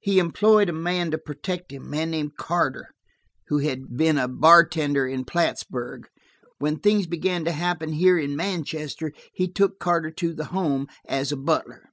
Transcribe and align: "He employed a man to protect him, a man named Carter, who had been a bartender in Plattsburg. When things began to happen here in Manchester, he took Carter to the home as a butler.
"He 0.00 0.18
employed 0.18 0.70
a 0.70 0.72
man 0.72 1.10
to 1.10 1.18
protect 1.18 1.72
him, 1.72 1.82
a 1.84 1.88
man 1.90 2.10
named 2.12 2.36
Carter, 2.38 2.88
who 3.48 3.58
had 3.58 3.98
been 3.98 4.16
a 4.16 4.26
bartender 4.26 5.06
in 5.06 5.26
Plattsburg. 5.26 6.06
When 6.56 6.78
things 6.78 7.06
began 7.06 7.44
to 7.44 7.52
happen 7.52 7.92
here 7.92 8.16
in 8.18 8.34
Manchester, 8.34 9.12
he 9.34 9.46
took 9.46 9.78
Carter 9.78 10.10
to 10.10 10.32
the 10.32 10.46
home 10.46 10.86
as 11.06 11.32
a 11.32 11.36
butler. 11.36 11.90